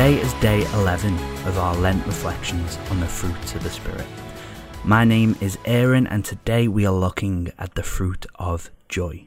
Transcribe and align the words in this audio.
Today 0.00 0.18
is 0.18 0.32
day 0.40 0.62
11 0.72 1.12
of 1.46 1.58
our 1.58 1.76
Lent 1.76 2.06
reflections 2.06 2.78
on 2.90 3.00
the 3.00 3.06
fruits 3.06 3.54
of 3.54 3.62
the 3.62 3.68
Spirit. 3.68 4.06
My 4.82 5.04
name 5.04 5.36
is 5.42 5.58
Aaron, 5.66 6.06
and 6.06 6.24
today 6.24 6.68
we 6.68 6.86
are 6.86 6.94
looking 6.94 7.52
at 7.58 7.74
the 7.74 7.82
fruit 7.82 8.24
of 8.36 8.70
joy. 8.88 9.26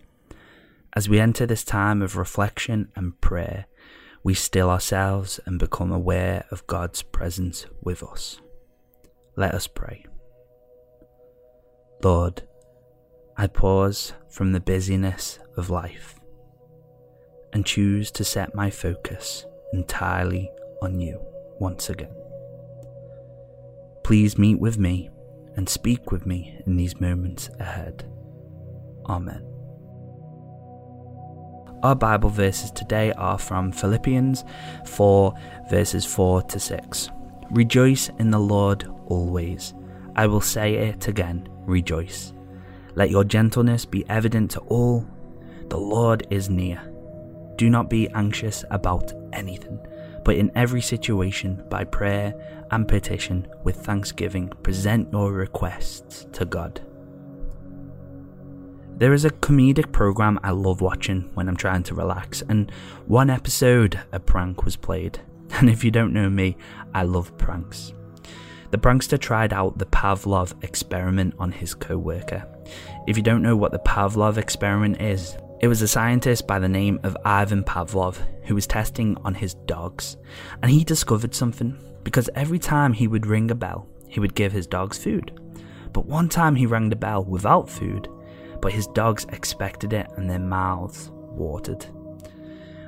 As 0.96 1.08
we 1.08 1.20
enter 1.20 1.46
this 1.46 1.64
time 1.64 2.02
of 2.02 2.18
reflection 2.18 2.92
and 2.96 3.22
prayer, 3.22 3.68
we 4.24 4.34
still 4.34 4.68
ourselves 4.68 5.40
and 5.46 5.60
become 5.60 5.92
aware 5.92 6.46
of 6.50 6.66
God's 6.66 7.04
presence 7.04 7.68
with 7.84 8.02
us. 8.02 8.42
Let 9.36 9.54
us 9.54 9.68
pray. 9.68 10.08
Lord, 12.04 12.48
I 13.38 13.46
pause 13.46 14.14
from 14.28 14.54
the 14.54 14.60
busyness 14.60 15.38
of 15.56 15.70
life 15.70 16.20
and 17.54 17.64
choose 17.64 18.10
to 18.10 18.24
set 18.24 18.56
my 18.56 18.72
focus 18.72 19.46
entirely 19.72 20.50
on 20.84 21.00
you 21.00 21.20
once 21.60 21.90
again. 21.90 22.14
Please 24.04 24.38
meet 24.38 24.60
with 24.60 24.78
me 24.78 25.10
and 25.56 25.68
speak 25.68 26.12
with 26.12 26.26
me 26.26 26.62
in 26.66 26.76
these 26.76 27.00
moments 27.00 27.50
ahead. 27.60 28.06
Amen. 29.08 29.46
Our 31.84 31.96
Bible 31.96 32.30
verses 32.30 32.72
today 32.72 33.12
are 33.14 33.38
from 33.38 33.72
Philippians 33.72 34.44
4, 34.86 35.34
verses 35.70 36.06
4 36.06 36.42
to 36.44 36.60
6. 36.60 37.10
Rejoice 37.52 38.10
in 38.20 38.32
the 38.32 38.40
Lord 38.40 38.86
always. 39.08 39.74
I 40.16 40.28
will 40.28 40.42
say 40.42 40.76
it 40.76 41.08
again, 41.08 41.48
rejoice. 41.66 42.34
Let 42.96 43.10
your 43.10 43.24
gentleness 43.24 43.86
be 43.86 44.08
evident 44.10 44.52
to 44.52 44.60
all. 44.62 45.06
The 45.70 45.78
Lord 45.78 46.28
is 46.30 46.50
near. 46.50 46.82
Do 47.58 47.70
not 47.70 47.90
be 47.90 48.08
anxious 48.10 48.64
about 48.72 49.12
anything, 49.34 49.80
but 50.24 50.36
in 50.36 50.52
every 50.56 50.82
situation, 50.82 51.64
by 51.70 51.84
prayer 51.84 52.34
and 52.72 52.88
petition, 52.88 53.48
with 53.64 53.78
thanksgiving, 53.78 54.50
present 54.64 55.12
your 55.12 55.32
requests 55.32 56.28
to 56.34 56.46
God. 56.46 56.82
There 58.96 59.14
is 59.14 59.26
a 59.26 59.32
comedic 59.32 59.92
program 59.92 60.40
I 60.44 60.52
love 60.52 60.80
watching 60.80 61.30
when 61.34 61.50
I'm 61.50 61.58
trying 61.58 61.84
to 61.84 61.96
relax, 61.96 62.42
and 62.48 62.72
one 63.08 63.30
episode, 63.30 64.00
a 64.12 64.20
prank 64.20 64.64
was 64.64 64.76
played. 64.76 65.20
And 65.60 65.70
if 65.70 65.84
you 65.84 65.92
don't 65.92 66.14
know 66.14 66.32
me, 66.32 66.58
I 66.96 67.04
love 67.04 67.38
pranks. 67.38 67.94
The 68.72 68.80
prankster 68.80 69.20
tried 69.20 69.54
out 69.54 69.78
the 69.78 69.86
Pavlov 69.86 70.64
experiment 70.64 71.36
on 71.38 71.52
his 71.52 71.76
co 71.76 71.96
worker. 71.96 72.48
If 73.06 73.18
you 73.18 73.24
don't 73.24 73.44
know 73.44 73.56
what 73.56 73.72
the 73.72 73.78
Pavlov 73.78 74.38
experiment 74.38 75.00
is, 75.00 75.38
it 75.64 75.70
was 75.70 75.82
a 75.82 75.88
scientist 75.88 76.46
by 76.46 76.60
the 76.60 76.68
name 76.68 77.00
of 77.04 77.16
Ivan 77.24 77.64
Pavlov 77.64 78.18
who 78.44 78.54
was 78.54 78.68
testing 78.68 79.16
on 79.24 79.34
his 79.34 79.54
dogs, 79.54 80.18
and 80.62 80.70
he 80.70 80.84
discovered 80.84 81.34
something 81.34 81.80
because 82.04 82.30
every 82.36 82.60
time 82.60 82.92
he 82.92 83.08
would 83.08 83.26
ring 83.26 83.50
a 83.50 83.56
bell, 83.56 83.88
he 84.10 84.20
would 84.20 84.36
give 84.36 84.52
his 84.52 84.68
dogs 84.68 84.98
food. 84.98 85.40
But 85.94 86.06
one 86.06 86.28
time 86.28 86.56
he 86.56 86.66
rang 86.66 86.90
the 86.90 86.98
bell 86.98 87.24
without 87.24 87.70
food, 87.70 88.10
but 88.62 88.74
his 88.74 88.88
dogs 88.88 89.26
expected 89.30 89.94
it 89.94 90.08
and 90.18 90.30
their 90.30 90.38
mouths 90.38 91.12
watered. 91.14 91.86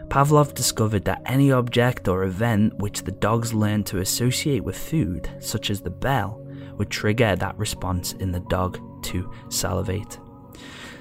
Pavlov 0.09 0.53
discovered 0.53 1.05
that 1.05 1.21
any 1.25 1.53
object 1.53 2.09
or 2.09 2.25
event 2.25 2.77
which 2.79 3.03
the 3.03 3.13
dogs 3.13 3.53
learned 3.53 3.85
to 3.85 3.99
associate 3.99 4.65
with 4.65 4.77
food, 4.77 5.29
such 5.39 5.69
as 5.69 5.79
the 5.79 5.89
bell, 5.89 6.45
would 6.75 6.89
trigger 6.89 7.37
that 7.37 7.57
response 7.57 8.11
in 8.19 8.33
the 8.33 8.41
dog 8.41 8.81
to 9.03 9.31
salivate. 9.47 10.19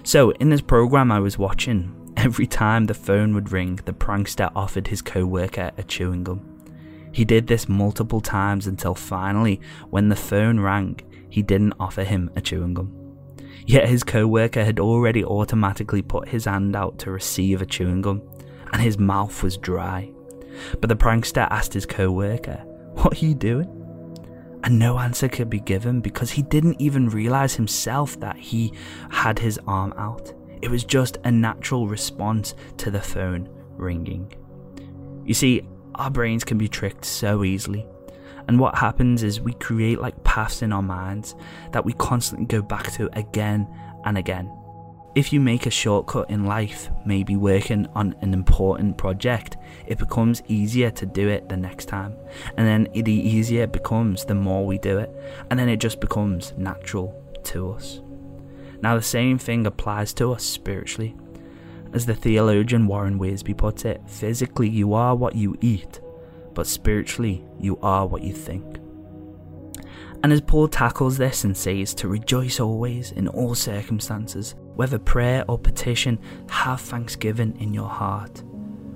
So, 0.06 0.32
in 0.32 0.50
this 0.50 0.60
program 0.60 1.10
I 1.10 1.18
was 1.18 1.38
watching, 1.38 2.12
every 2.18 2.46
time 2.46 2.84
the 2.84 2.92
phone 2.92 3.34
would 3.34 3.52
ring, 3.52 3.80
the 3.86 3.94
prankster 3.94 4.52
offered 4.54 4.88
his 4.88 5.00
co 5.00 5.24
worker 5.24 5.72
a 5.78 5.82
chewing 5.82 6.24
gum. 6.24 6.42
He 7.10 7.24
did 7.24 7.46
this 7.46 7.70
multiple 7.70 8.20
times 8.20 8.66
until 8.66 8.94
finally, 8.94 9.62
when 9.88 10.10
the 10.10 10.16
phone 10.16 10.60
rang, 10.60 11.00
he 11.30 11.40
didn't 11.40 11.72
offer 11.80 12.04
him 12.04 12.30
a 12.36 12.42
chewing 12.42 12.74
gum. 12.74 12.92
Yet 13.66 13.88
his 13.88 14.04
co 14.04 14.26
worker 14.26 14.62
had 14.62 14.78
already 14.78 15.24
automatically 15.24 16.02
put 16.02 16.28
his 16.28 16.44
hand 16.44 16.76
out 16.76 16.98
to 16.98 17.10
receive 17.10 17.62
a 17.62 17.66
chewing 17.66 18.02
gum, 18.02 18.20
and 18.74 18.82
his 18.82 18.98
mouth 18.98 19.42
was 19.42 19.56
dry. 19.56 20.12
But 20.82 20.88
the 20.88 20.96
prankster 20.96 21.48
asked 21.50 21.72
his 21.72 21.86
co 21.86 22.10
worker, 22.10 22.62
What 22.92 23.22
are 23.22 23.24
you 23.24 23.34
doing? 23.34 23.83
And 24.64 24.78
no 24.78 24.98
answer 24.98 25.28
could 25.28 25.50
be 25.50 25.60
given 25.60 26.00
because 26.00 26.30
he 26.30 26.40
didn't 26.42 26.80
even 26.80 27.10
realize 27.10 27.54
himself 27.54 28.18
that 28.20 28.36
he 28.36 28.72
had 29.10 29.38
his 29.38 29.60
arm 29.66 29.92
out. 29.98 30.32
It 30.62 30.70
was 30.70 30.84
just 30.84 31.18
a 31.24 31.30
natural 31.30 31.86
response 31.86 32.54
to 32.78 32.90
the 32.90 33.02
phone 33.02 33.46
ringing. 33.76 34.32
You 35.26 35.34
see, 35.34 35.68
our 35.96 36.10
brains 36.10 36.44
can 36.44 36.56
be 36.56 36.66
tricked 36.66 37.04
so 37.04 37.44
easily. 37.44 37.86
And 38.48 38.58
what 38.58 38.74
happens 38.74 39.22
is 39.22 39.38
we 39.38 39.52
create 39.52 40.00
like 40.00 40.24
paths 40.24 40.62
in 40.62 40.72
our 40.72 40.82
minds 40.82 41.34
that 41.72 41.84
we 41.84 41.92
constantly 41.92 42.46
go 42.46 42.62
back 42.62 42.90
to 42.92 43.10
again 43.18 43.68
and 44.06 44.16
again. 44.16 44.50
If 45.14 45.32
you 45.32 45.38
make 45.38 45.66
a 45.66 45.70
shortcut 45.70 46.28
in 46.28 46.44
life, 46.44 46.90
maybe 47.06 47.36
working 47.36 47.86
on 47.94 48.16
an 48.20 48.34
important 48.34 48.98
project, 48.98 49.56
it 49.86 49.98
becomes 49.98 50.42
easier 50.48 50.90
to 50.90 51.06
do 51.06 51.28
it 51.28 51.48
the 51.48 51.56
next 51.56 51.84
time. 51.86 52.16
And 52.56 52.66
then 52.66 52.88
the 53.04 53.12
easier 53.12 53.62
it 53.62 53.72
becomes, 53.72 54.24
the 54.24 54.34
more 54.34 54.66
we 54.66 54.78
do 54.78 54.98
it. 54.98 55.14
And 55.50 55.58
then 55.58 55.68
it 55.68 55.76
just 55.76 56.00
becomes 56.00 56.52
natural 56.56 57.14
to 57.44 57.70
us. 57.70 58.00
Now, 58.82 58.96
the 58.96 59.02
same 59.02 59.38
thing 59.38 59.66
applies 59.66 60.12
to 60.14 60.32
us 60.32 60.42
spiritually. 60.42 61.14
As 61.92 62.06
the 62.06 62.14
theologian 62.16 62.88
Warren 62.88 63.20
Wiersbe 63.20 63.56
puts 63.56 63.84
it, 63.84 64.02
physically 64.08 64.68
you 64.68 64.94
are 64.94 65.14
what 65.14 65.36
you 65.36 65.56
eat, 65.60 66.00
but 66.54 66.66
spiritually 66.66 67.44
you 67.60 67.78
are 67.82 68.04
what 68.04 68.22
you 68.22 68.32
think. 68.32 68.80
And 70.24 70.32
as 70.32 70.40
Paul 70.40 70.68
tackles 70.68 71.18
this 71.18 71.44
and 71.44 71.54
says 71.54 71.92
to 71.96 72.08
rejoice 72.08 72.58
always 72.58 73.12
in 73.12 73.28
all 73.28 73.54
circumstances, 73.54 74.54
whether 74.74 74.98
prayer 74.98 75.44
or 75.48 75.58
petition, 75.58 76.18
have 76.48 76.80
thanksgiving 76.80 77.54
in 77.60 77.74
your 77.74 77.90
heart. 77.90 78.42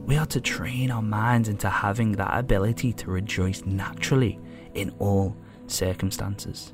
We 0.07 0.17
are 0.17 0.25
to 0.25 0.41
train 0.41 0.91
our 0.91 1.03
minds 1.03 1.51
into 1.51 1.69
having 1.69 2.13
that 2.13 2.31
ability 2.33 2.95
to 2.95 3.11
rejoice 3.11 3.63
naturally 3.67 4.41
in 4.73 4.89
all 5.01 5.37
circumstances. 5.67 6.73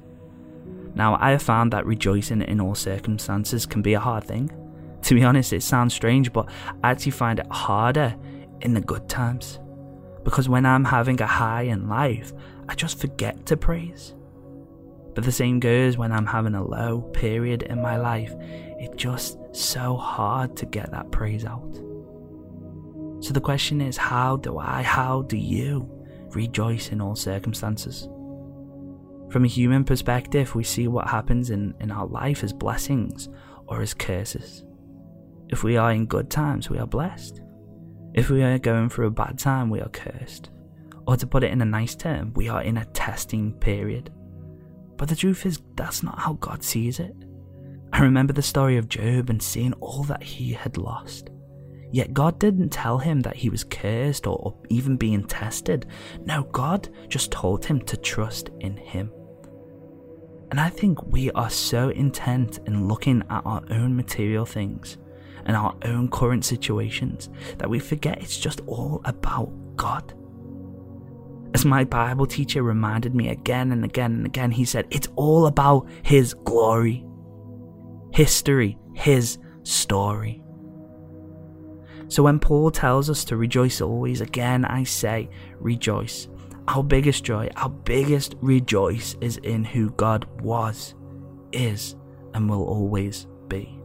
Now, 0.94 1.18
I 1.20 1.32
have 1.32 1.42
found 1.42 1.72
that 1.72 1.84
rejoicing 1.84 2.42
in 2.42 2.60
all 2.60 2.76
circumstances 2.76 3.66
can 3.66 3.82
be 3.82 3.94
a 3.94 4.00
hard 4.00 4.22
thing. 4.22 4.52
To 5.02 5.16
be 5.16 5.24
honest, 5.24 5.52
it 5.52 5.64
sounds 5.64 5.94
strange, 5.94 6.32
but 6.32 6.48
I 6.84 6.92
actually 6.92 7.10
find 7.10 7.40
it 7.40 7.50
harder 7.50 8.14
in 8.60 8.74
the 8.74 8.80
good 8.80 9.08
times. 9.08 9.58
Because 10.22 10.48
when 10.48 10.64
I'm 10.64 10.84
having 10.84 11.20
a 11.20 11.26
high 11.26 11.62
in 11.62 11.88
life, 11.88 12.32
I 12.68 12.76
just 12.76 13.00
forget 13.00 13.46
to 13.46 13.56
praise. 13.56 14.14
But 15.14 15.24
the 15.24 15.32
same 15.32 15.60
goes 15.60 15.96
when 15.96 16.12
I'm 16.12 16.26
having 16.26 16.54
a 16.54 16.64
low 16.64 17.02
period 17.12 17.62
in 17.62 17.80
my 17.80 17.96
life. 17.96 18.34
It's 18.78 18.96
just 18.96 19.38
so 19.52 19.96
hard 19.96 20.56
to 20.56 20.66
get 20.66 20.90
that 20.90 21.10
praise 21.12 21.44
out. 21.44 21.74
So 23.20 23.32
the 23.32 23.40
question 23.40 23.80
is 23.80 23.96
how 23.96 24.36
do 24.36 24.58
I, 24.58 24.82
how 24.82 25.22
do 25.22 25.36
you 25.36 25.88
rejoice 26.30 26.90
in 26.90 27.00
all 27.00 27.14
circumstances? 27.14 28.08
From 29.30 29.44
a 29.44 29.48
human 29.48 29.84
perspective, 29.84 30.54
we 30.54 30.64
see 30.64 30.88
what 30.88 31.08
happens 31.08 31.50
in, 31.50 31.74
in 31.80 31.90
our 31.90 32.06
life 32.06 32.44
as 32.44 32.52
blessings 32.52 33.28
or 33.66 33.80
as 33.80 33.94
curses. 33.94 34.64
If 35.48 35.64
we 35.64 35.76
are 35.76 35.92
in 35.92 36.06
good 36.06 36.30
times, 36.30 36.68
we 36.68 36.78
are 36.78 36.86
blessed. 36.86 37.40
If 38.14 38.30
we 38.30 38.42
are 38.42 38.58
going 38.58 38.90
through 38.90 39.08
a 39.08 39.10
bad 39.10 39.38
time, 39.38 39.70
we 39.70 39.80
are 39.80 39.88
cursed. 39.88 40.50
Or 41.06 41.16
to 41.16 41.26
put 41.26 41.44
it 41.44 41.50
in 41.50 41.62
a 41.62 41.66
nice 41.66 41.94
term, 41.94 42.32
we 42.34 42.48
are 42.48 42.62
in 42.62 42.76
a 42.76 42.84
testing 42.86 43.52
period. 43.54 44.10
But 44.96 45.08
the 45.08 45.16
truth 45.16 45.44
is, 45.46 45.60
that's 45.76 46.02
not 46.02 46.18
how 46.18 46.34
God 46.34 46.62
sees 46.62 47.00
it. 47.00 47.14
I 47.92 48.00
remember 48.00 48.32
the 48.32 48.42
story 48.42 48.76
of 48.76 48.88
Job 48.88 49.30
and 49.30 49.42
seeing 49.42 49.72
all 49.74 50.02
that 50.04 50.22
he 50.22 50.52
had 50.52 50.76
lost. 50.76 51.30
Yet 51.92 52.12
God 52.12 52.40
didn't 52.40 52.70
tell 52.70 52.98
him 52.98 53.20
that 53.20 53.36
he 53.36 53.48
was 53.48 53.62
cursed 53.62 54.26
or, 54.26 54.56
even 54.68 54.96
being 54.96 55.24
tested. 55.24 55.86
No, 56.24 56.42
God 56.42 56.88
just 57.08 57.30
told 57.30 57.64
him 57.64 57.80
to 57.82 57.96
trust 57.96 58.50
in 58.58 58.76
him. 58.76 59.12
And 60.50 60.60
I 60.60 60.70
think 60.70 61.02
we 61.06 61.30
are 61.32 61.50
so 61.50 61.90
intent 61.90 62.58
in 62.66 62.88
looking 62.88 63.22
at 63.30 63.46
our 63.46 63.62
own 63.70 63.94
material 63.94 64.44
things 64.44 64.98
and 65.46 65.56
our 65.56 65.76
own 65.84 66.08
current 66.08 66.44
situations 66.44 67.28
that 67.58 67.70
we 67.70 67.78
forget 67.78 68.20
it's 68.20 68.38
just 68.38 68.60
all 68.66 69.00
about 69.04 69.52
God. 69.76 70.14
As 71.54 71.64
my 71.64 71.84
Bible 71.84 72.26
teacher 72.26 72.64
reminded 72.64 73.14
me 73.14 73.28
again 73.28 73.70
and 73.70 73.84
again 73.84 74.12
and 74.12 74.26
again, 74.26 74.50
he 74.50 74.64
said, 74.64 74.88
It's 74.90 75.08
all 75.14 75.46
about 75.46 75.88
His 76.02 76.34
glory, 76.34 77.06
history, 78.12 78.76
His 78.92 79.38
story. 79.62 80.42
So 82.08 82.24
when 82.24 82.40
Paul 82.40 82.72
tells 82.72 83.08
us 83.08 83.24
to 83.26 83.36
rejoice 83.36 83.80
always, 83.80 84.20
again 84.20 84.64
I 84.64 84.82
say, 84.82 85.30
rejoice. 85.58 86.28
Our 86.66 86.82
biggest 86.82 87.24
joy, 87.24 87.48
our 87.56 87.68
biggest 87.68 88.34
rejoice 88.40 89.16
is 89.20 89.36
in 89.38 89.64
who 89.64 89.90
God 89.90 90.26
was, 90.40 90.94
is, 91.52 91.94
and 92.34 92.48
will 92.48 92.64
always 92.64 93.28
be. 93.48 93.78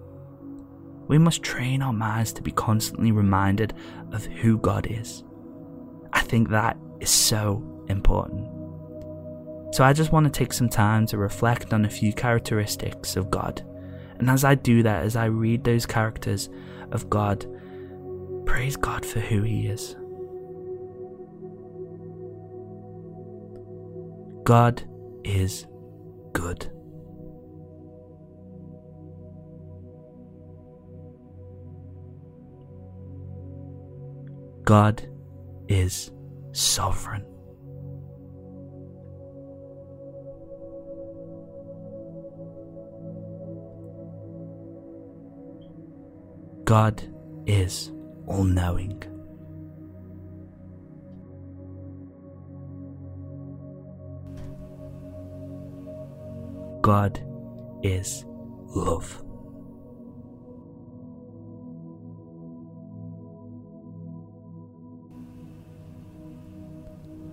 We 1.08 1.18
must 1.18 1.44
train 1.44 1.82
our 1.82 1.94
minds 1.94 2.34
to 2.34 2.42
be 2.42 2.52
constantly 2.52 3.12
reminded 3.12 3.74
of 4.12 4.26
who 4.26 4.58
God 4.58 4.88
is. 4.90 5.24
I 6.14 6.22
think 6.22 6.50
that 6.50 6.78
is 7.00 7.10
so 7.10 7.64
important. 7.90 8.48
So 9.74 9.84
I 9.84 9.94
just 9.94 10.12
want 10.12 10.26
to 10.26 10.32
take 10.32 10.52
some 10.52 10.70
time 10.70 11.06
to 11.08 11.18
reflect 11.18 11.74
on 11.74 11.86
a 11.86 11.90
few 11.90 12.12
characteristics 12.14 13.16
of 13.16 13.30
God. 13.30 13.66
And 14.18 14.30
as 14.30 14.44
I 14.44 14.56
do 14.56 14.84
that, 14.84 15.04
as 15.04 15.16
I 15.16 15.26
read 15.26 15.64
those 15.64 15.86
characters 15.86 16.50
of 16.92 17.10
God, 17.10 17.46
praise 18.46 18.76
God 18.76 19.06
for 19.06 19.20
who 19.20 19.44
He 19.44 19.68
is. 19.68 19.96
God 24.44 24.84
is 25.24 25.68
good. 26.34 26.72
God 34.64 35.08
is 35.68 36.12
sovereign. 36.52 37.26
God 46.66 47.02
is 47.48 47.92
all 48.28 48.44
knowing. 48.44 49.04
God 56.82 57.20
is 57.84 58.26
love. 58.68 59.29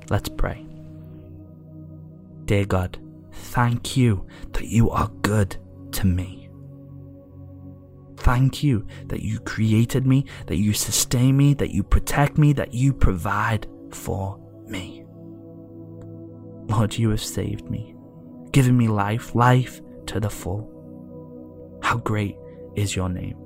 Let's 0.08 0.28
pray. 0.28 0.64
Dear 2.44 2.64
God, 2.64 2.98
thank 3.32 3.96
you 3.96 4.26
that 4.52 4.66
you 4.66 4.90
are 4.90 5.10
good 5.22 5.56
to 5.92 6.06
me. 6.06 6.48
Thank 8.16 8.62
you 8.62 8.86
that 9.06 9.22
you 9.22 9.40
created 9.40 10.06
me, 10.06 10.26
that 10.46 10.56
you 10.56 10.72
sustain 10.72 11.36
me, 11.36 11.54
that 11.54 11.70
you 11.70 11.82
protect 11.82 12.38
me, 12.38 12.52
that 12.54 12.72
you 12.72 12.92
provide 12.92 13.66
for 13.92 14.38
me. 14.66 15.04
Lord, 16.68 16.96
you 16.96 17.10
have 17.10 17.22
saved 17.22 17.70
me, 17.70 17.94
given 18.52 18.76
me 18.76 18.88
life, 18.88 19.34
life 19.34 19.80
to 20.06 20.18
the 20.18 20.30
full. 20.30 20.72
How 21.82 21.98
great 21.98 22.36
is 22.74 22.96
your 22.96 23.08
name. 23.08 23.36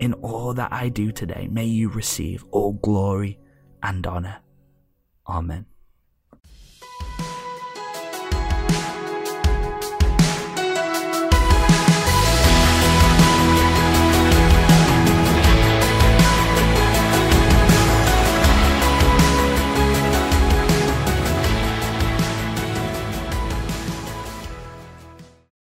In 0.00 0.12
all 0.14 0.54
that 0.54 0.72
I 0.72 0.88
do 0.88 1.12
today, 1.12 1.48
may 1.50 1.66
you 1.66 1.88
receive 1.90 2.44
all 2.50 2.74
glory 2.74 3.38
and 3.82 4.06
honor. 4.06 4.38
Amen. 5.28 5.66